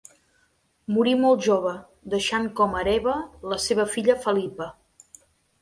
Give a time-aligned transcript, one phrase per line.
[0.95, 1.75] Morí molt jove,
[2.15, 3.15] deixant com a hereva
[3.53, 4.73] la seva filla Felipa.